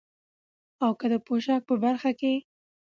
او 0.83 0.91
که 0.99 1.05
د 1.11 1.15
پوشاک 1.25 1.61
په 1.69 1.75
برخه 1.83 2.11
کې، 2.19 2.33